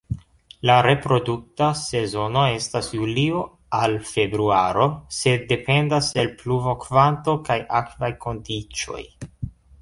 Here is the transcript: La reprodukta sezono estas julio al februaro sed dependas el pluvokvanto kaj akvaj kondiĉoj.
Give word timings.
La 0.67 0.75
reprodukta 0.85 1.65
sezono 1.81 2.41
estas 2.53 2.89
julio 2.93 3.41
al 3.81 3.93
februaro 4.13 4.87
sed 5.19 5.45
dependas 5.53 6.11
el 6.25 6.33
pluvokvanto 6.41 7.37
kaj 7.51 7.59
akvaj 7.83 8.11
kondiĉoj. 8.27 9.05